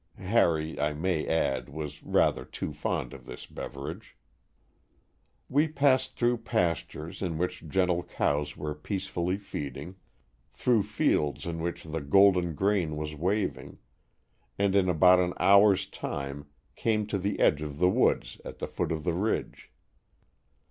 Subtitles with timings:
[0.17, 4.17] Harry, I may add, was rather too fond of this beverage.
[5.47, 5.53] 9 Stories from the Adirondacks.
[5.53, 5.67] We
[6.07, 9.97] passed through pastures in which gentle cows were peacefully feeding,
[10.49, 13.77] through fields in which the golden grain was waving,
[14.57, 18.65] and in about an hour's time came to the edge of the woods at the
[18.67, 19.71] foot of the ridge.